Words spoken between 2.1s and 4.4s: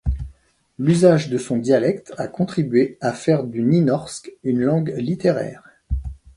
a contribué à faire du nynorsk